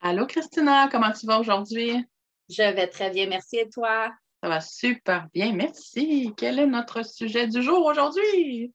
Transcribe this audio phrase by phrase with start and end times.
[0.00, 2.04] Allô Christina, comment tu vas aujourd'hui?
[2.48, 4.12] Je vais très bien, merci et toi?
[4.42, 6.32] Ça va super bien, merci.
[6.36, 8.72] Quel est notre sujet du jour aujourd'hui?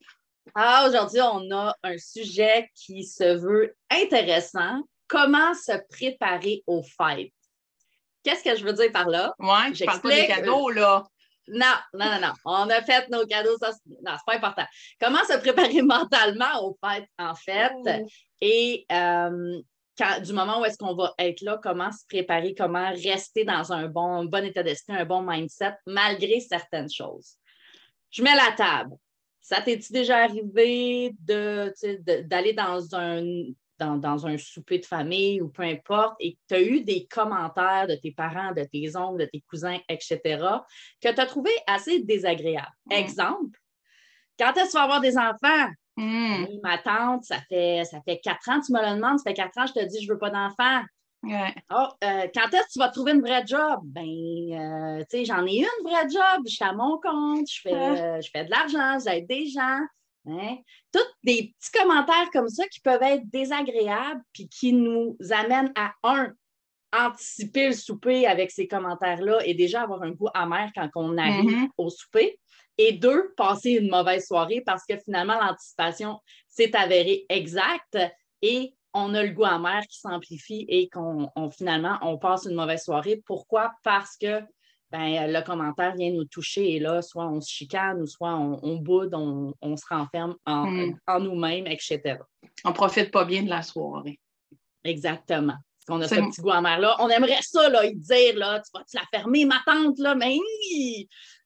[0.56, 4.82] Ah, aujourd'hui, on a un sujet qui se veut intéressant.
[5.08, 7.32] Comment se préparer aux fêtes?
[8.24, 9.34] Qu'est-ce que je veux dire par là?
[9.40, 11.04] Oui, je parle pas des cadeaux, là.
[11.48, 12.34] Non, non, non, non.
[12.46, 14.66] On a fait nos cadeaux, ça, non, c'est pas important.
[15.00, 17.72] Comment se préparer mentalement aux fêtes, en fait?
[17.76, 18.08] Oh.
[18.42, 19.62] Et euh,
[20.24, 23.88] du moment où est-ce qu'on va être là, comment se préparer, comment rester dans un
[23.88, 27.36] bon, bon état d'esprit, un bon mindset, malgré certaines choses.
[28.10, 28.96] Je mets la table.
[29.40, 33.24] Ça t'est-tu déjà arrivé d'aller dans un,
[33.80, 37.88] dans, un souper de famille ou peu importe et que tu as eu des commentaires
[37.88, 40.20] de tes parents, de tes oncles, de tes cousins, etc.,
[41.02, 42.68] que tu as trouvé assez désagréables?
[42.86, 42.94] Mm.
[42.94, 43.60] Exemple,
[44.38, 45.70] quand est-ce que tu vas avoir des enfants?
[46.02, 46.46] Hmm.
[46.64, 49.56] ma tante, ça fait, ça fait quatre ans, tu me le demandes, ça fait quatre
[49.60, 50.82] ans, je te dis, je ne veux pas d'enfant.
[51.24, 53.82] Oh, euh, quand est-ce que tu vas trouver une vraie job?
[53.84, 57.62] Ben, euh, tu sais, j'en ai une vraie job, je suis à mon compte, je
[57.62, 59.82] fais, euh, je fais de l'argent, j'aide des gens.
[60.28, 60.58] Hein?
[60.92, 65.94] Tous des petits commentaires comme ça qui peuvent être désagréables puis qui nous amènent à
[66.04, 66.34] un,
[66.94, 71.50] anticiper le souper avec ces commentaires-là et déjà avoir un goût amer quand on arrive
[71.50, 71.70] mm-hmm.
[71.78, 72.40] au souper.
[72.78, 77.98] Et deux, passer une mauvaise soirée parce que finalement, l'anticipation s'est avérée exacte
[78.42, 82.84] et on a le goût amer qui s'amplifie et qu'on finalement, on passe une mauvaise
[82.84, 83.22] soirée.
[83.26, 83.72] Pourquoi?
[83.84, 84.42] Parce que
[84.92, 88.76] ben, le commentaire vient nous toucher et là, soit on se chicane ou soit on,
[88.76, 90.96] boude, on, se renferme hmm.
[91.08, 92.18] en, nous-mêmes, etc.
[92.66, 94.20] On profite pas bien de la soirée.
[94.84, 95.56] Exactement.
[95.86, 96.96] Parce qu'on a ce petit goût amer-là.
[97.00, 100.38] On aimerait ça, là, dire, là, tu vas-tu la fermer, ma tante, là, mais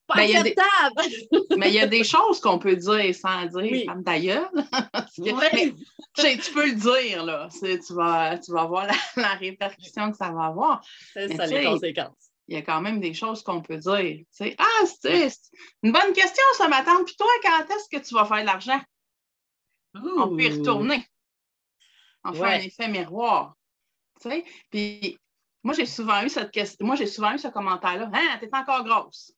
[0.08, 0.28] pas mais
[1.58, 4.52] mais il y a des choses qu'on peut dire sans dire comme d'ailleurs.
[5.16, 7.50] tu peux le dire, là.
[7.60, 10.86] Tu vas, tu vas voir la, répercussion que ça va avoir.
[11.14, 12.32] C'est ça, les conséquences.
[12.48, 14.24] Il y a quand même des choses qu'on peut dire.
[14.60, 15.32] ah, c'est
[15.82, 17.04] une bonne question, ça m'attend.
[17.04, 18.80] Puis toi, quand est-ce que tu vas faire de l'argent?
[19.96, 21.04] On peut y retourner.
[22.24, 23.56] On fait un effet miroir.
[24.72, 25.20] Puis
[25.64, 26.86] moi, j'ai souvent eu cette question.
[26.86, 28.10] Moi, j'ai souvent eu ce commentaire-là.
[28.14, 29.34] Hein, t'es encore grosse.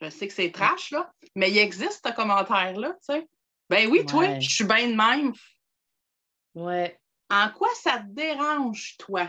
[0.00, 3.28] Je sais que c'est trash, là, mais il existe ce commentaire-là, tu sais.
[3.68, 5.32] Ben oui, toi, je suis bien de même.
[6.54, 6.98] Ouais.
[7.30, 9.28] En quoi ça te dérange, toi?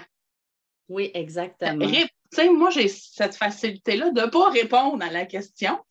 [0.90, 1.88] Oui, exactement.
[1.90, 5.84] Tu sais, moi, j'ai cette facilité-là de ne pas répondre à la question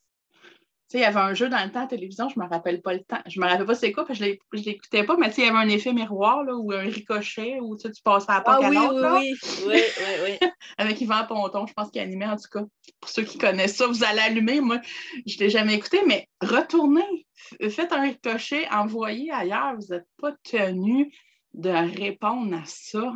[0.98, 2.80] il y avait un jeu dans le temps à la télévision, je ne me rappelle
[2.80, 3.20] pas le temps.
[3.26, 5.44] Je ne me rappelle pas c'est quoi, parce que je ne l'écoutais pas, mais il
[5.44, 8.60] y avait un effet miroir là, ou un ricochet où tu passais à la porte
[8.62, 9.18] ah, à oui, l'autre.
[9.18, 9.34] Oui,
[9.66, 10.48] oui, oui, oui.
[10.78, 12.64] Avec Yvan Ponton, je pense qu'il animait en tout cas.
[13.00, 14.60] Pour ceux qui connaissent ça, vous allez allumer.
[14.60, 14.80] Moi,
[15.26, 17.26] je ne l'ai jamais écouté, mais retournez,
[17.68, 19.74] faites un ricochet, envoyez ailleurs.
[19.76, 21.12] Vous n'êtes pas tenu
[21.54, 23.12] de répondre à ça.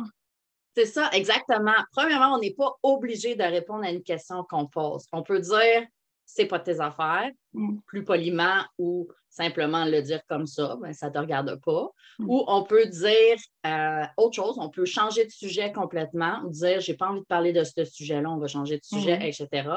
[0.75, 1.75] C'est ça, exactement.
[1.93, 5.05] Premièrement, on n'est pas obligé de répondre à une question qu'on pose.
[5.11, 5.85] On peut dire
[6.33, 7.79] c'est pas tes affaires, mm.
[7.85, 11.89] plus poliment ou simplement le dire comme ça, ben, ça ne te regarde pas.
[12.19, 12.29] Mm.
[12.29, 16.95] Ou on peut dire euh, autre chose, on peut changer de sujet complètement, dire j'ai
[16.95, 19.23] pas envie de parler de ce sujet-là, on va changer de sujet, mm.
[19.23, 19.69] etc.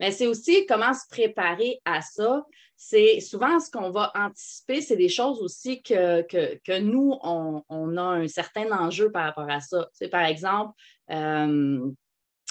[0.00, 2.44] Mais c'est aussi comment se préparer à ça.
[2.76, 8.02] C'est souvent ce qu'on va anticiper, c'est des choses aussi que, que, nous, on, a
[8.02, 9.88] un certain enjeu par rapport à ça.
[9.92, 10.74] C'est par exemple,
[11.10, 11.90] euh,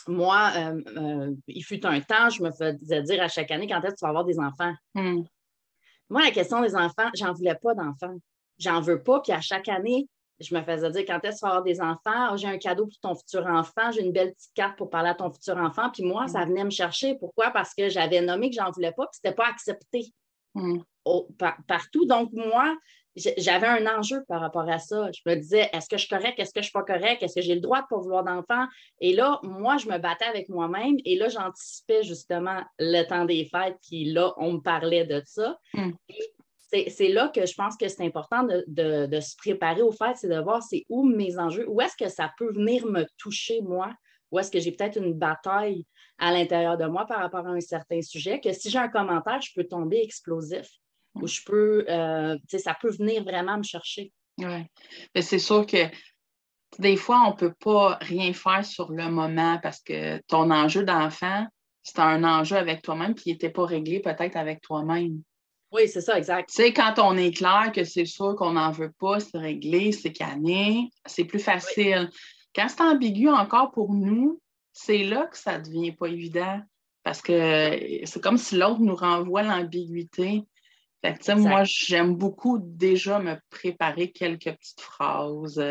[0.07, 3.81] moi, euh, euh, il fut un temps, je me faisais dire à chaque année quand
[3.81, 4.73] est-ce que tu vas avoir des enfants?
[4.95, 5.23] Hmm.
[6.09, 8.15] Moi, la question des enfants, j'en voulais pas d'enfants.
[8.59, 9.21] J'en veux pas.
[9.21, 10.07] Puis à chaque année,
[10.39, 12.31] je me faisais dire quand est-ce que tu vas avoir des enfants?
[12.31, 15.09] Oh, j'ai un cadeau pour ton futur enfant, j'ai une belle petite carte pour parler
[15.09, 15.89] à ton futur enfant.
[15.91, 16.49] Puis moi, ça hmm.
[16.49, 17.15] venait me chercher.
[17.15, 17.51] Pourquoi?
[17.51, 20.13] Parce que j'avais nommé que j'en voulais pas, puis c'était pas accepté.
[20.57, 20.79] Hmm.
[21.67, 22.05] partout.
[22.05, 22.75] Donc, moi,
[23.37, 25.09] j'avais un enjeu par rapport à ça.
[25.11, 26.39] Je me disais, est-ce que je suis correcte?
[26.39, 27.23] Est-ce que je ne suis pas correcte?
[27.23, 28.65] Est-ce que j'ai le droit de ne pas vouloir d'enfant?
[28.99, 33.45] Et là, moi, je me battais avec moi-même et là, j'anticipais justement le temps des
[33.45, 35.57] fêtes, puis là, on me parlait de ça.
[35.73, 35.91] Hmm.
[36.69, 40.39] C'est là que je pense que c'est important de, se préparer aux fêtes, c'est de
[40.39, 43.93] voir c'est où mes enjeux, où est-ce que ça peut venir me toucher, moi,
[44.31, 45.85] où est-ce que j'ai peut-être une bataille
[46.19, 49.41] à l'intérieur de moi par rapport à un certain sujet, que si j'ai un commentaire,
[49.41, 50.67] je peux tomber explosif
[51.15, 54.11] où je peux, euh, ça peut venir vraiment me chercher.
[54.39, 54.65] Oui.
[55.15, 55.87] Mais c'est sûr que
[56.79, 60.83] des fois, on ne peut pas rien faire sur le moment parce que ton enjeu
[60.83, 61.47] d'enfant,
[61.81, 65.21] c'est un enjeu avec toi-même, il n'était pas réglé peut-être avec toi-même.
[65.71, 66.49] Oui, c'est ça, exact.
[66.49, 69.91] Tu sais, quand on est clair que c'est sûr qu'on n'en veut pas, c'est réglé,
[69.91, 72.09] c'est canné, c'est plus facile.
[72.55, 74.39] Quand c'est ambigu encore pour nous,
[74.79, 76.61] c'est là que ça ne devient pas évident
[77.03, 80.43] parce que c'est comme si l'autre nous renvoie l'ambiguïté.
[81.03, 85.61] Fait que, moi, j'aime beaucoup déjà me préparer quelques petites phrases.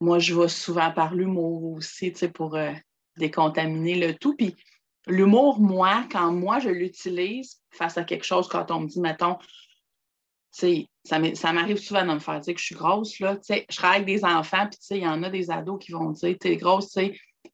[0.00, 2.72] Moi, je vais souvent par l'humour aussi, pour euh,
[3.16, 4.36] décontaminer le tout.
[4.36, 4.54] Puis
[5.06, 9.38] l'humour, moi, quand moi, je l'utilise face à quelque chose, quand on me dit, mettons,
[10.52, 13.18] ça m'arrive souvent de me faire dire que je suis grosse.
[13.18, 16.10] Là, je travaille avec des enfants, puis il y en a des ados qui vont
[16.10, 16.96] dire T'es grosse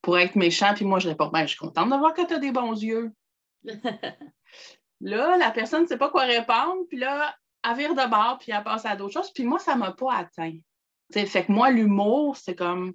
[0.06, 2.32] pour être méchant, puis moi je réponds ben, Je suis contente de voir que tu
[2.32, 3.11] as des bons yeux.
[5.00, 7.35] là, la personne ne sait pas quoi répondre, puis là,
[7.69, 9.91] elle vire de bord, puis elle passe à d'autres choses, puis moi, ça ne m'a
[9.91, 10.55] pas atteint.
[11.12, 12.94] fait que moi, l'humour, c'est comme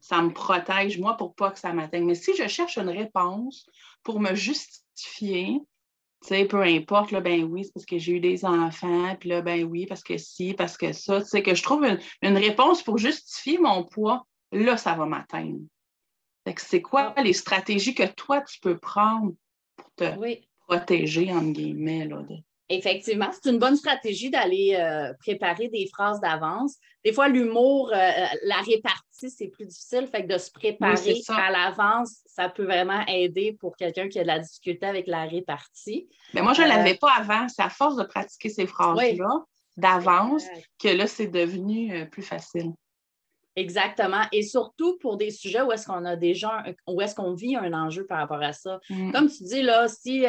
[0.00, 2.04] ça me protège, moi, pour pas que ça m'atteigne.
[2.04, 3.66] Mais si je cherche une réponse
[4.04, 5.60] pour me justifier,
[6.20, 9.42] sais, peu importe, là, ben oui, c'est parce que j'ai eu des enfants, puis là,
[9.42, 11.84] ben oui, parce que si, parce que ça, tu sais, que je trouve
[12.22, 15.58] une, réponse pour justifier mon poids, là, ça va m'atteindre.
[16.56, 17.22] C'est quoi ah.
[17.22, 19.32] les stratégies que toi, tu peux prendre
[19.76, 22.22] pour te protéger, entre guillemets, là,
[22.70, 26.76] Effectivement, c'est une bonne stratégie d'aller euh, préparer des phrases d'avance.
[27.04, 30.06] Des fois, l'humour, euh, euh, la répartie, c'est plus difficile.
[30.06, 34.22] Fait que de se préparer à l'avance, ça peut vraiment aider pour quelqu'un qui a
[34.22, 36.08] de la difficulté avec la répartie.
[36.32, 37.46] Mais moi, je ne l'avais pas avant.
[37.48, 39.44] C'est à force de pratiquer ces phrases-là
[39.76, 40.44] d'avance
[40.80, 42.72] que là, c'est devenu plus facile.
[43.56, 44.22] Exactement.
[44.32, 47.72] Et surtout pour des sujets où est-ce qu'on a déjà, où est-ce qu'on vit un
[47.72, 48.80] enjeu par rapport à ça.
[48.90, 49.12] Mm.
[49.12, 50.24] Comme tu dis, là, si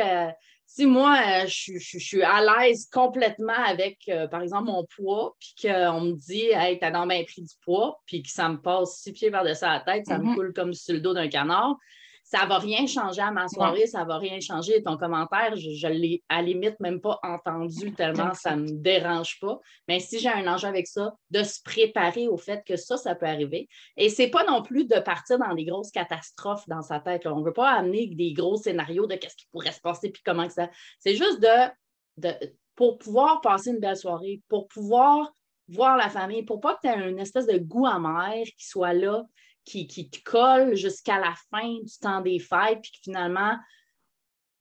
[0.66, 5.54] si moi, euh, je, suis à l'aise complètement avec, euh, par exemple, mon poids, puis
[5.62, 8.98] qu'on me dit, hey, t'as dans bien pris du poids, puis que ça me passe
[8.98, 10.36] six pieds par-dessus la tête, ça me mm-hmm.
[10.36, 11.78] coule comme sur le dos d'un canard,
[12.26, 14.82] ça ne va rien changer à ma soirée, ça ne va rien changer.
[14.82, 19.40] Ton commentaire, je ne l'ai à limite même pas entendu tellement ça ne me dérange
[19.40, 19.60] pas.
[19.88, 23.14] Mais si j'ai un enjeu avec ça, de se préparer au fait que ça, ça
[23.14, 23.70] peut arriver.
[23.96, 27.28] Et ce n'est pas non plus de partir dans des grosses catastrophes dans sa tête.
[27.28, 30.24] On ne veut pas amener des gros scénarios de qu'est-ce qui pourrait se passer puis
[30.26, 30.68] comment que ça.
[30.98, 32.34] C'est juste de,
[32.76, 35.32] pour pouvoir passer une belle soirée, pour pouvoir
[35.68, 38.94] voir la famille, pour pas que tu aies une espèce de goût amer qui soit
[38.94, 39.26] là,
[39.66, 43.58] qui, te colle jusqu'à la fin du temps des fêtes, puis que finalement,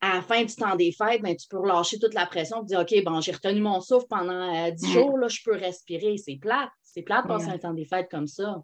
[0.01, 2.65] à la fin du temps des fêtes, ben, tu peux relâcher toute la pression et
[2.65, 6.17] dire OK, bon, j'ai retenu mon souffle pendant euh, dix jours, là, je peux respirer.
[6.17, 6.69] C'est plate.
[6.83, 8.61] C'est plate de passer un temps des fêtes comme ça.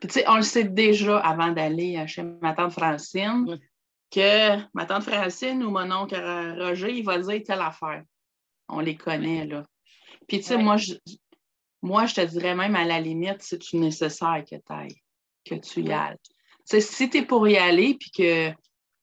[0.00, 3.58] tu sais, on le sait déjà avant d'aller euh, chez ma tante Francine
[4.10, 6.14] que ma tante Francine ou mon oncle
[6.58, 8.04] Roger, il va dire telle affaire.
[8.68, 9.64] On les connaît, là.
[10.28, 10.94] Puis, tu sais, moi, je,
[11.80, 15.02] moi, je te dirais même à la limite, c'est nécessaire que tu ailles
[15.44, 16.16] que tu y ailles.
[16.64, 18.50] si tu es pour y aller, puis que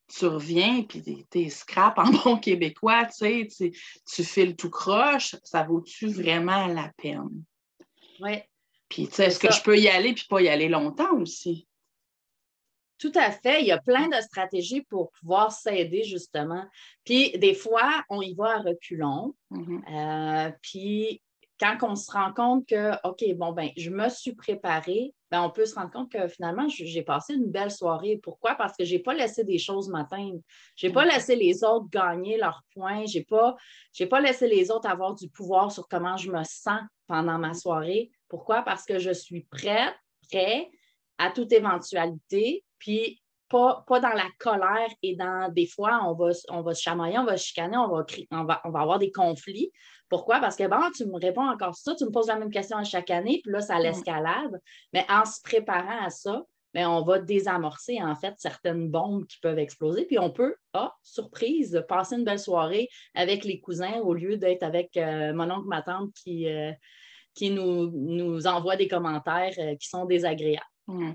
[0.10, 5.64] tu reviens, puis tu es scrap en bon québécois, tu, tu files tout croche, ça
[5.64, 7.44] vaut-tu vraiment la peine?
[8.20, 8.40] Oui.
[8.90, 11.68] Puis, est-ce que je peux y aller puis pas y aller longtemps aussi?
[12.98, 13.62] Tout à fait.
[13.62, 16.66] Il y a plein de stratégies pour pouvoir s'aider, justement.
[17.06, 19.36] Puis, des fois, on y va à reculons.
[19.52, 20.48] Mm-hmm.
[20.50, 21.22] Euh, puis,
[21.60, 25.52] quand on se rend compte que, OK, bon, ben, je me suis préparée, ben, on
[25.52, 28.20] peut se rendre compte que finalement, j'ai passé une belle soirée.
[28.24, 28.56] Pourquoi?
[28.56, 30.40] Parce que je n'ai pas laissé des choses m'atteindre.
[30.76, 31.10] Je n'ai pas mm.
[31.10, 33.06] laissé les autres gagner leurs points.
[33.06, 33.56] Je n'ai pas,
[34.10, 38.12] pas laissé les autres avoir du pouvoir sur comment je me sens pendant ma soirée.
[38.28, 38.64] Pourquoi?
[38.64, 39.96] Parce que je suis prête,
[40.30, 40.70] prêt
[41.20, 42.64] à toute éventualité.
[42.80, 46.82] Puis pas, pas, dans la colère et dans des fois, on va, on va se
[46.82, 49.72] chamailler, on va se chicaner, on va, on va, on va avoir des conflits.
[50.10, 50.40] Pourquoi?
[50.40, 52.84] Parce que bon, tu me réponds encore ça, tu me poses la même question à
[52.84, 54.60] chaque année, puis là, ça l'escalade.
[54.94, 59.40] Mais en se préparant à ça, mais on va désamorcer en fait certaines bombes qui
[59.40, 60.06] peuvent exploser.
[60.06, 64.64] Puis on peut, ah, surprise, passer une belle soirée avec les cousins au lieu d'être
[64.64, 66.72] avec euh, mon oncle, ma tante qui, euh,
[67.34, 70.66] qui nous, nous envoie des commentaires euh, qui sont désagréables.
[70.88, 71.14] Mmh.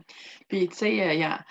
[0.49, 1.45] Puis, tu sais, il y a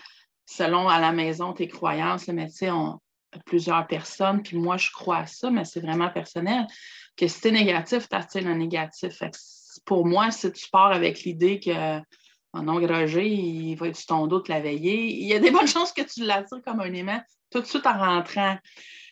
[0.46, 3.00] selon à la maison tes croyances, mais tu sais, on,
[3.46, 6.68] plusieurs personnes, puis moi, je crois à ça, mais c'est vraiment personnel,
[7.18, 9.22] que si tu es négatif, tu attires le négatif.
[9.86, 12.00] pour moi, si tu pars avec l'idée que
[12.54, 15.40] mon oncle Roger, il va être sur ton dos te la veiller, il y a
[15.40, 18.58] des bonnes chances que tu l'attires comme un aimant tout de suite en rentrant.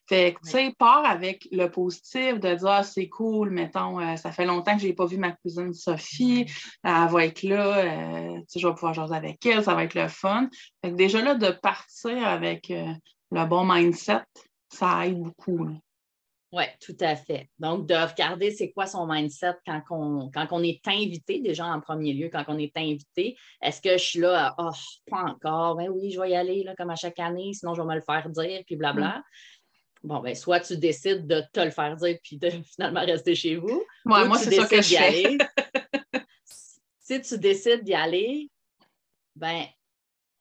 [0.08, 4.15] Fait que, tu sais, pars avec le positif de dire, ah, c'est cool, mettons, euh,
[4.17, 6.46] ça fait longtemps que je n'ai pas vu ma cousine Sophie,
[6.84, 9.84] elle va être là, euh, tu sais, je vais pouvoir jouer avec elle, ça va
[9.84, 10.50] être le fun.
[10.84, 12.93] Fait que déjà là, de partir avec euh,
[13.31, 14.24] le bon mindset,
[14.70, 15.67] ça aide beaucoup.
[16.53, 17.50] Oui, tout à fait.
[17.60, 21.79] Donc, de regarder c'est quoi son mindset quand on, quand on est invité, déjà en
[21.79, 23.38] premier lieu, quand on est invité.
[23.62, 24.72] Est-ce que je suis là, oh,
[25.10, 27.81] pas encore, ben oui, je vais y aller là, comme à chaque année, sinon je
[27.81, 29.20] vais me le faire dire, puis blabla.
[29.20, 29.24] Mm.
[30.03, 33.55] Bon, ben, soit tu décides de te le faire dire puis de finalement rester chez
[33.55, 33.84] vous.
[34.05, 35.38] Ouais, moi, c'est ça que je fais.
[37.00, 38.50] si tu décides d'y aller,
[39.36, 39.65] ben,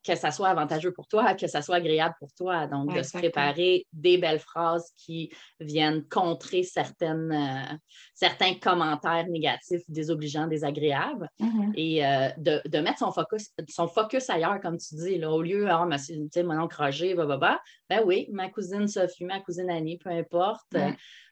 [0.07, 2.67] que ça soit avantageux pour toi, que ça soit agréable pour toi.
[2.67, 5.31] Donc, de se préparer des belles phrases qui
[5.61, 7.77] viennent contrer certaines, euh,
[8.15, 11.73] certains commentaires négatifs, désobligeants, désagréables, mm-hmm.
[11.75, 15.69] et euh, de, mettre son focus, son focus ailleurs, comme tu dis, là, au lieu,
[15.69, 19.69] ah, sais, mon oncle Roger, bah, bah, bah, ben oui, ma cousine Sophie, ma cousine
[19.69, 20.67] Annie, peu importe,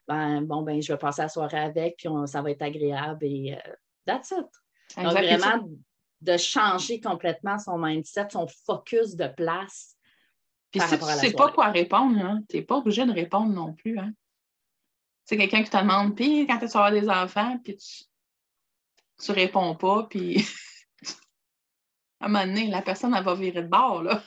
[0.06, 3.54] ben, bon, ben, je vais passer la soirée avec, puis ça va être agréable, et
[3.54, 3.72] euh,
[4.04, 4.46] that's it.
[4.96, 5.68] Donc, vraiment,
[6.20, 9.96] de changer complètement son mindset, son focus de place.
[10.70, 13.52] Puis si tu ne sais pas quoi répondre, hein, tu n'es pas obligé de répondre
[13.52, 13.98] non plus.
[13.98, 14.12] Hein.
[15.24, 19.34] C'est quelqu'un qui te demande, puis quand tu vas avoir des enfants, puis tu ne
[19.34, 20.44] réponds pas, puis
[22.20, 24.02] à un moment donné, la personne, elle va virer de bord.
[24.02, 24.22] Là.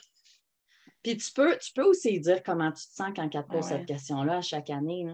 [1.03, 3.65] Puis tu peux, tu peux aussi dire comment tu te sens quand elle te pose
[3.65, 5.05] cette question-là à chaque année.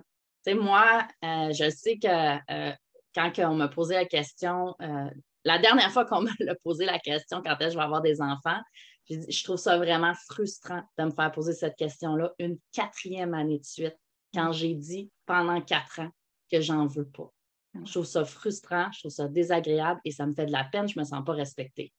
[0.45, 2.07] Tu sais, moi, euh, je sais que
[2.51, 2.73] euh,
[3.15, 5.09] quand on m'a posé la question, euh,
[5.47, 8.21] la dernière fois qu'on m'a posé la question quand est-ce que je vais avoir des
[8.21, 8.59] enfants,
[9.09, 13.65] je trouve ça vraiment frustrant de me faire poser cette question-là une quatrième année de
[13.65, 13.95] suite,
[14.33, 16.09] quand j'ai dit pendant quatre ans
[16.51, 17.31] que j'en veux pas.
[17.85, 20.87] Je trouve ça frustrant, je trouve ça désagréable et ça me fait de la peine,
[20.89, 21.93] je ne me sens pas respectée.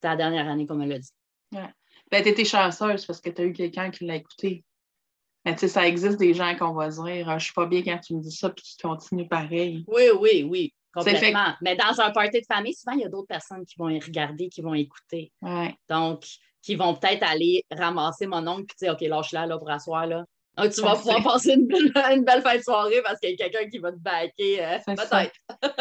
[0.00, 1.12] C'est la dernière année qu'on me l'a dit.
[1.52, 1.70] Ouais.
[2.10, 4.64] Ben, tu étais chanceuse parce que tu as eu quelqu'un qui l'a écouté.
[5.44, 7.82] Mais tu sais, ça existe des gens qu'on va dire Je ne suis pas bien
[7.82, 9.84] quand tu me dis ça, puis tu continues pareil.
[9.86, 10.74] Oui, oui, oui.
[10.92, 11.54] Complètement.
[11.60, 14.00] Mais dans un party de famille, souvent, il y a d'autres personnes qui vont y
[14.00, 15.32] regarder, qui vont écouter.
[15.88, 16.24] Donc,
[16.62, 20.06] qui vont peut-être aller ramasser mon oncle et dire OK, lâche-la là, pour asseoir.
[20.06, 20.24] Là.
[20.56, 23.34] Donc, tu vas pouvoir passer une belle, une belle fin de soirée parce qu'il y
[23.34, 24.64] a quelqu'un qui va te baquer.
[24.64, 25.34] Euh, peut-être.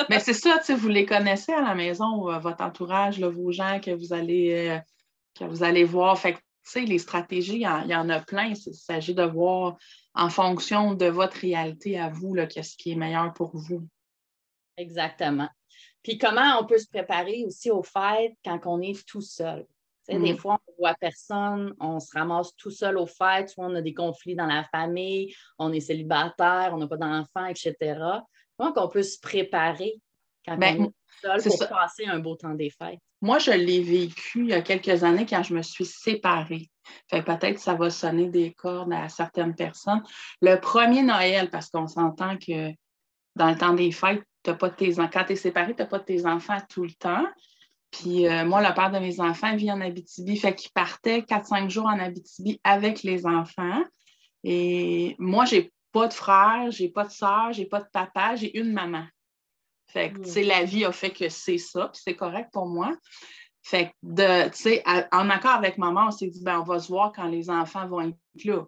[0.10, 3.92] Mais c'est ça, vous les connaissez à la maison, euh, votre entourage, vos gens que
[3.92, 4.80] vous allez, euh,
[5.38, 6.18] que vous allez voir.
[6.18, 6.40] Fait que,
[6.76, 8.54] les stratégies, il y, en a plein.
[8.54, 9.76] Il s'agit de voir
[10.14, 13.88] en fonction de votre réalité à vous, qu'est-ce qui est meilleur pour vous.
[14.80, 15.50] Exactement.
[16.04, 19.66] Puis comment on peut se préparer aussi aux fêtes quand on est tout seul?
[20.08, 20.38] Des mm.
[20.38, 23.82] fois, on ne voit personne, on se ramasse tout seul aux fêtes, soit on a
[23.82, 27.76] des conflits dans la famille, on est célibataire, on n'a pas d'enfants, etc.
[28.58, 29.94] Comment on peut se préparer
[30.48, 33.00] quand ben, on est tout seul pour passer un beau temps des fêtes?
[33.22, 36.70] Moi, je l'ai vécu il y a quelques années quand je me suis séparée.
[37.12, 40.02] peut-être que ça va sonner des cordes à certaines personnes.
[40.42, 42.72] Le premier Noël, parce qu'on s'entend que
[43.36, 46.04] dans le temps des fêtes, pas tes quand tu es séparé, tu n'as pas de
[46.04, 47.26] tes enfants tout le temps.
[47.92, 51.70] Puis euh, moi, le père de mes enfants vit en Abitibi, fait qu'il partait 4-5
[51.70, 53.84] jours en Abitibi avec les enfants.
[54.44, 58.58] Et moi, j'ai pas de frère, j'ai pas de soeur, j'ai pas de papa, j'ai
[58.58, 59.06] une maman.
[59.88, 62.92] Fait que, tu la vie a fait que c'est ça, puis c'est correct pour moi.
[63.64, 66.90] Fait que, tu sais, en accord avec maman, on s'est dit, ben, on va se
[66.90, 68.66] voir quand les enfants vont être là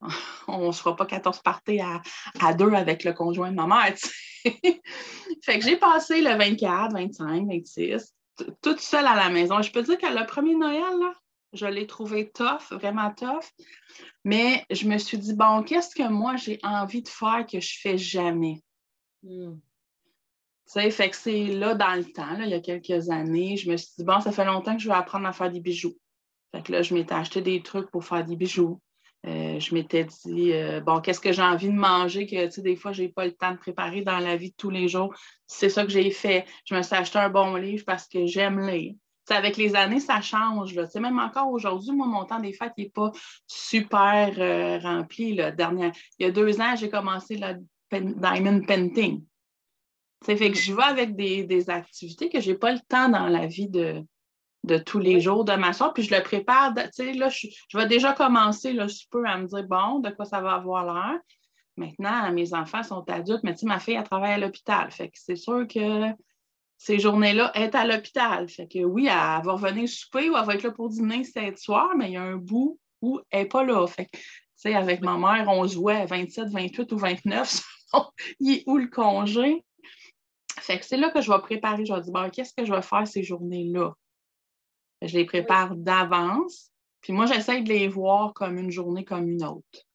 [0.48, 3.94] on ne se fera pas 14 parties à, deux avec le conjoint de ma mère.
[5.44, 8.14] Fait que j'ai passé le 24, 25, 26,
[8.62, 9.62] toute seule à la maison.
[9.62, 10.94] Je peux dire que le premier Noël,
[11.52, 13.44] je l'ai trouvé tough, vraiment tough.
[14.24, 17.74] Mais je me suis dit, bon, qu'est-ce que moi j'ai envie de faire que je
[17.74, 18.62] ne fais jamais?
[19.22, 19.56] Hmm.
[20.66, 23.90] Fait que c'est là, dans le temps, il y a quelques années, je me suis
[23.98, 25.96] dit, bon, ça fait longtemps que je vais apprendre à faire des bijoux.
[26.52, 28.80] Fait que là, je m'étais acheté des trucs pour faire des bijoux.
[29.26, 32.62] Euh, je m'étais dit, euh, bon, qu'est-ce que j'ai envie de manger que, tu sais,
[32.62, 34.88] des fois, je n'ai pas le temps de préparer dans la vie de tous les
[34.88, 35.14] jours.
[35.46, 36.46] C'est ça que j'ai fait.
[36.64, 38.94] Je me suis acheté un bon livre parce que j'aime lire.
[39.28, 40.74] avec les années, ça change.
[40.74, 40.86] Là.
[40.98, 43.12] Même encore aujourd'hui, moi, mon temps des fêtes n'est pas
[43.46, 45.34] super euh, rempli.
[45.34, 45.50] Là.
[45.50, 45.92] Dernière...
[46.18, 47.56] Il y a deux ans, j'ai commencé le
[47.92, 49.22] diamond painting.
[50.24, 53.08] Ça fait que je vais avec des, des activités que je n'ai pas le temps
[53.08, 54.02] dans la vie de,
[54.64, 55.92] de tous les jours de ma soeur.
[55.94, 59.38] Puis je le prépare, tu sais, là, je, vais déjà commencer là, je peux à
[59.38, 61.18] me dire, bon, de quoi ça va avoir l'air.
[61.76, 64.90] Maintenant, mes enfants sont adultes, mais tu sais, ma fille, elle travaille à l'hôpital.
[64.90, 66.10] Fait que c'est sûr que
[66.76, 68.48] ces journées-là, elle est à l'hôpital.
[68.48, 71.58] Fait que oui, elle va revenir souper ou elle va être là pour dîner cet
[71.58, 73.86] soir, mais il y a un bout où elle n'est pas là.
[73.86, 74.22] Fait que, tu
[74.56, 77.62] sais, avec ma mère, on jouait à 27, 28 ou 29.
[78.40, 79.64] il est où le congé?
[80.58, 81.84] Fait que c'est là que je vais préparer.
[81.86, 83.92] Je vais dire, bon, qu'est-ce que je vais faire ces journées-là?
[85.02, 86.70] Je les prépare d'avance.
[87.00, 89.86] Puis moi, j'essaie de les voir comme une journée comme une autre.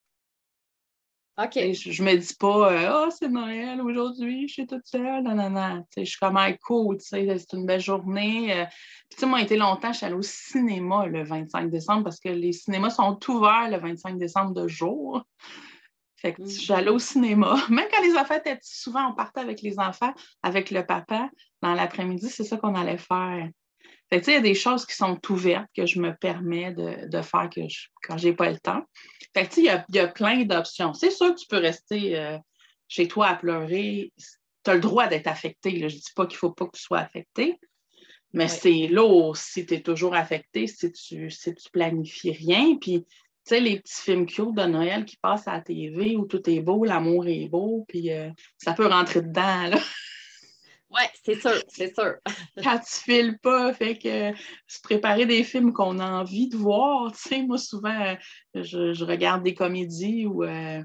[1.37, 1.51] OK.
[1.53, 5.21] je, ne me dis pas, ah, oh, c'est Noël aujourd'hui, je suis toute seule.
[5.23, 5.85] Non, non, non.
[5.97, 8.53] je suis comme, cool, c'est une belle journée.
[8.53, 8.65] Euh.
[9.09, 12.21] Puis, tu sais, moi, été longtemps, je suis allée au cinéma le 25 décembre parce
[12.21, 15.23] que les cinémas sont ouverts le 25 décembre de jour.
[16.15, 16.47] Fait que mm.
[16.47, 17.57] j'allais au cinéma.
[17.69, 21.29] Même quand les enfants étaient souvent, on partait avec les enfants, avec le papa.
[21.61, 23.49] Dans l'après-midi, c'est ça qu'on allait faire.
[24.09, 27.21] Fait que, il y a des choses qui sont ouvertes que je me permets de,
[27.21, 27.61] faire que
[28.03, 28.83] quand je n'ai pas le temps.
[29.33, 30.93] Fait que, il y a, y a, plein d'options.
[30.93, 32.37] C'est sûr que tu peux rester euh,
[32.87, 34.13] chez toi à pleurer.
[34.63, 35.77] Tu as le droit d'être affecté.
[35.79, 37.59] Je ne dis pas qu'il ne faut pas que tu sois affecté.
[38.33, 42.75] Mais c'est lourd si tu es toujours affecté, si tu, si tu planifies rien.
[42.75, 43.09] Puis, tu
[43.45, 46.59] sais, les petits films cute de Noël qui passent à la TV où tout est
[46.59, 49.79] beau, l'amour est beau, puis euh, ça peut rentrer dedans, là.
[50.91, 52.15] Oui, c'est sûr, c'est sûr.
[52.63, 54.31] Quand tu files pas, fait que
[54.67, 58.15] se préparer des films qu'on a envie de voir, tu sais, moi souvent,
[58.53, 60.81] je, regarde des comédies ou euh,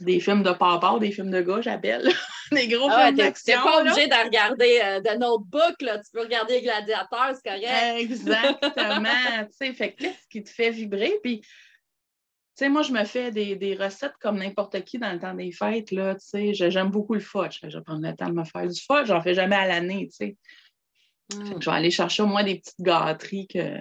[0.00, 2.10] des films de papa, des films de gars, j'appelle.
[2.52, 3.54] des gros ah, films d'action.
[3.56, 5.98] Tu pas obligé de regarder euh, de notebook, là.
[5.98, 7.98] tu peux regarder Gladiateur, c'est correct.
[7.98, 11.48] Exactement, tu sais, fait qu'est-ce qui te fait vibrer, puis tu
[12.56, 15.90] sais, moi, je me fais des, recettes comme n'importe qui dans le temps des fêtes,
[15.90, 16.54] là, tu sais.
[16.54, 17.58] J'aime beaucoup le fudge.
[17.62, 19.06] Je vais prendre le temps de me faire du fudge.
[19.06, 20.36] J'en fais jamais à l'année, tu sais.
[21.34, 21.60] Hmm.
[21.60, 23.80] Je vais aller chercher au moins des petites gâteries que,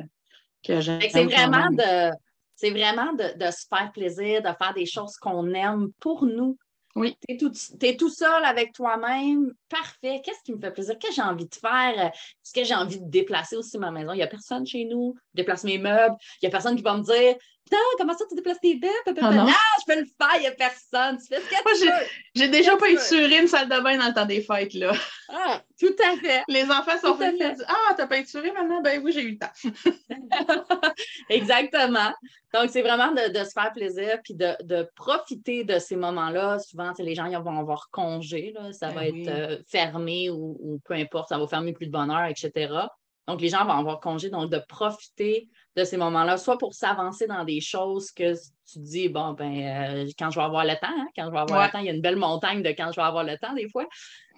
[0.64, 1.02] que j'aime.
[1.10, 2.12] C'est vraiment de...
[2.58, 6.58] C'est vraiment de, se faire plaisir, de faire des choses qu'on aime pour nous.
[6.96, 7.18] Oui.
[7.28, 7.52] Tu es tout,
[7.98, 9.52] tout, seul avec toi-même.
[9.68, 10.22] Parfait.
[10.24, 10.98] Qu'est-ce qui me fait plaisir?
[10.98, 12.06] Qu'est-ce que j'ai envie de faire?
[12.06, 14.14] Est-ce que j'ai envie de déplacer aussi ma maison?
[14.14, 15.16] Il n'y a personne chez nous.
[15.34, 16.16] Je déplace mes meubles.
[16.42, 18.92] Il n'y a personne qui va me dire Putain, comment ça, tu déplaces tes bêtes?
[19.08, 19.48] Ah, non.
[19.48, 21.18] je peux le faire, il n'y a personne.
[21.18, 22.08] Tu fais ce que Moi, tu veux.
[22.36, 24.94] J'ai déjà peinturé une salle de bain dans le temps des fêtes, là.
[25.30, 26.44] Ah, tout à fait.
[26.48, 28.82] Les enfants sont venus et disent Ah, t'as peinturé maintenant?
[28.84, 30.94] Ben oui, j'ai eu le temps.
[31.30, 32.14] Exactement.
[32.54, 36.60] Donc, c'est vraiment de, se faire plaisir puis de, profiter de ces moments-là.
[36.60, 38.72] Souvent, les gens ils vont avoir congé, là.
[38.74, 41.92] ça ben va être euh, fermé ou, ou, peu importe, ça va fermer plus de
[41.92, 42.88] bonne heure, etc.
[43.28, 47.28] Donc, les gens vont avoir congé, donc de profiter de ces moments-là, soit pour s'avancer
[47.28, 48.34] dans des choses que
[48.72, 51.40] tu dis, bon, ben, euh, quand je vais avoir le temps, hein, quand je vais
[51.40, 53.38] avoir le temps, il y a une belle montagne de quand je vais avoir le
[53.38, 53.86] temps, des fois,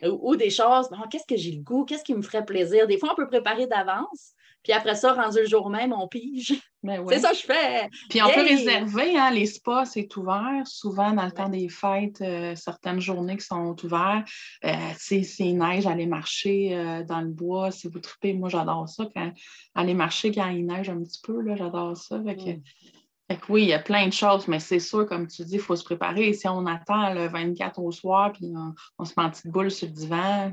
[0.04, 2.88] ou, des choses, bon, qu'est-ce que j'ai le goût, qu'est-ce qui me ferait plaisir?
[2.88, 4.34] Des fois, on peut préparer d'avance,
[4.68, 6.62] puis après ça, rendu le jour même, on pige.
[6.84, 7.90] Ben c'est ça que je fais.
[8.10, 10.62] Puis on peut réserver, hein, les spas, c'est ouvert.
[10.66, 14.28] Souvent, dans le temps des fêtes, euh, certaines journées qui sont ouvertes.
[14.66, 19.06] Euh, c'est neige, aller marcher euh, dans le bois, si vous tripez, moi j'adore ça.
[19.16, 19.32] Quand,
[19.74, 22.22] aller marcher quand il neige un petit peu, j'adore ça.
[22.22, 23.38] Fait que, mm.
[23.48, 25.78] oui, il y a plein de choses, mais c'est sûr, comme tu dis, il faut
[25.78, 26.34] se préparer.
[26.34, 28.52] Si on attend le 24 au soir, puis
[29.00, 30.52] on, se met en petite boule sur le divan,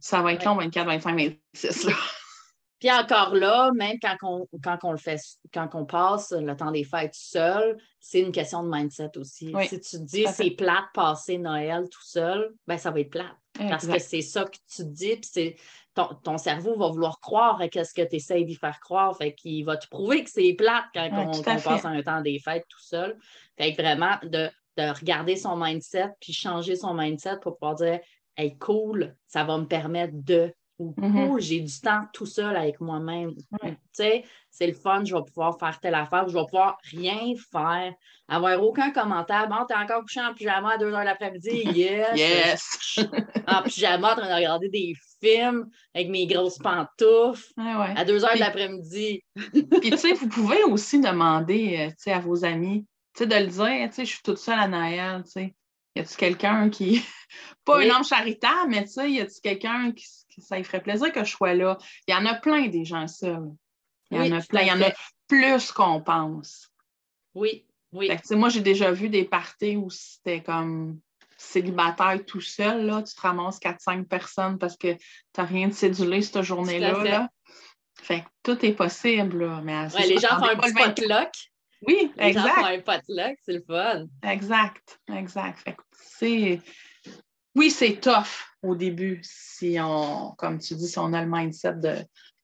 [0.00, 1.16] ça va être long, 24, 25,
[1.54, 1.84] 26.
[1.84, 1.92] Là.
[2.80, 5.20] Puis encore là, même quand on, quand on le fait,
[5.52, 9.54] quand on passe le temps des fêtes seul, c'est une question de mindset aussi.
[9.68, 13.36] Si tu te dis c'est plate passer Noël tout seul, ben ça va être plate.
[13.58, 15.56] Parce que c'est ça que tu te dis, puis
[15.94, 19.14] ton, ton, cerveau va vouloir croire à ce que tu essaies d'y faire croire.
[19.16, 22.64] Fait qu'il va te prouver que c'est plate quand on, passe un temps des fêtes
[22.68, 23.18] tout seul.
[23.58, 28.00] Fait que vraiment, de, de regarder son mindset puis changer son mindset pour pouvoir dire
[28.36, 31.40] Hey, cool, ça va me permettre de Mm-hmm.
[31.40, 33.34] j'ai du temps tout seul avec moi-même.
[33.34, 37.34] Tu sais, c'est le fun, je vais pouvoir faire telle affaire, je vais pouvoir rien
[37.52, 37.92] faire,
[38.28, 39.46] avoir aucun commentaire.
[39.48, 41.64] Bon, t'es encore couché en pyjama à 2 heures l'après-midi.
[41.74, 42.18] Yes!
[42.18, 43.06] yes!
[43.46, 48.34] en pyjama, en train de regarder des films avec mes grosses pantoufles à 2 heures
[48.34, 49.22] de l'après-midi.
[49.80, 52.86] Puis, tu sais, vous pouvez aussi demander euh, à vos amis,
[53.18, 55.54] de le dire, je suis toute seule à Noël, tu sais.
[55.96, 57.04] Y a-tu quelqu'un qui.
[57.64, 60.06] Pas un homme charitable, mais tu sais, y a-tu quelqu'un qui
[60.40, 61.78] ça lui ferait plaisir que je sois là.
[62.06, 63.50] Il y en a plein des gens seuls.
[64.10, 64.62] Il y en a plein.
[64.62, 64.92] Il y en a
[65.28, 66.68] plus qu'on pense.
[67.34, 68.10] Oui, oui.
[68.32, 70.98] moi, j'ai déjà vu des parties où c'était comme
[71.40, 75.00] célibataire tout seul, là, tu te ramasses 4-5 personnes parce que tu
[75.38, 77.02] n'as rien de cédulé cette journée-là.
[77.02, 77.28] Là.
[77.94, 79.44] Fait que tout est possible.
[79.44, 81.30] Là, mais les gens font un petit potluck.
[81.82, 82.24] Oui, exact.
[82.26, 84.06] Les gens font un potluck, c'est le fun.
[84.22, 85.60] Exact, exact.
[85.60, 86.58] Fait que,
[87.54, 91.74] oui, c'est tough au début si on, comme tu dis, si on a le mindset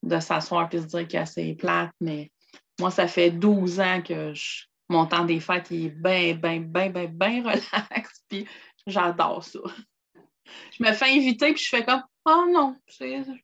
[0.03, 2.31] de, s'asseoir et se dire que c'est plate, mais
[2.79, 4.33] moi, ça fait 12 ans que
[4.89, 8.47] mon temps des fêtes est bien, bien, bien, bien, bien relax, puis
[8.85, 9.59] j'adore ça.
[10.71, 13.39] Je me fais inviter, puis je fais comme Oh non, j'aime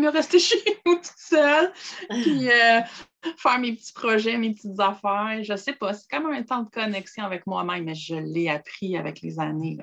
[0.00, 1.72] mieux rester chez nous toute seule,
[2.08, 2.80] puis euh,
[3.36, 5.42] faire mes petits projets, mes petites affaires.
[5.42, 8.96] Je sais pas, c'est comme un temps de connexion avec moi-même, mais je l'ai appris
[8.96, 9.78] avec les années.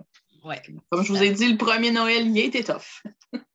[0.90, 3.04] Comme je vous ai dit, le premier Noël, il était tough.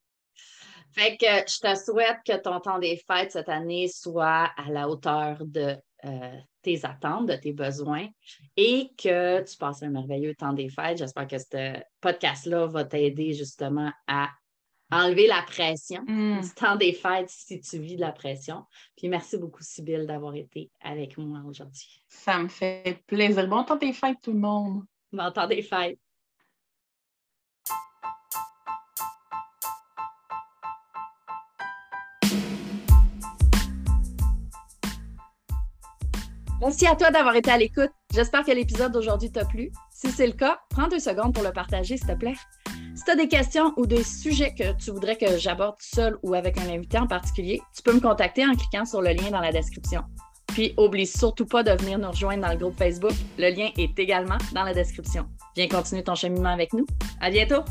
[0.93, 4.89] fait que je te souhaite que ton temps des fêtes cette année soit à la
[4.89, 8.09] hauteur de euh, tes attentes, de tes besoins
[8.57, 10.99] et que tu passes un merveilleux temps des fêtes.
[10.99, 14.31] J'espère que ce podcast-là va t'aider justement à
[14.91, 16.41] enlever la pression mm.
[16.41, 18.65] du temps des fêtes si tu vis de la pression.
[18.97, 22.03] Puis merci beaucoup, Sybille, d'avoir été avec moi aujourd'hui.
[22.09, 23.47] Ça me fait plaisir.
[23.47, 24.83] Bon temps des fêtes, tout le monde.
[25.13, 25.99] Bon temps des fêtes.
[36.61, 37.91] Merci à toi d'avoir été à l'écoute.
[38.13, 39.73] J'espère que l'épisode d'aujourd'hui t'a plu.
[39.91, 42.35] Si c'est le cas, prends deux secondes pour le partager, s'il te plaît.
[42.95, 46.35] Si tu as des questions ou des sujets que tu voudrais que j'aborde seul ou
[46.35, 49.41] avec un invité en particulier, tu peux me contacter en cliquant sur le lien dans
[49.41, 50.03] la description.
[50.49, 53.15] Puis, oublie surtout pas de venir nous rejoindre dans le groupe Facebook.
[53.39, 55.27] Le lien est également dans la description.
[55.57, 56.85] Viens continuer ton cheminement avec nous.
[57.21, 57.63] À bientôt!